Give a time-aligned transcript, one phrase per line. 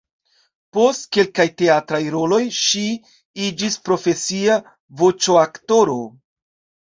[0.75, 2.81] Post kelkaj teatraj roloj ŝi
[3.49, 4.55] iĝis profesia
[5.03, 5.99] voĉoaktoro.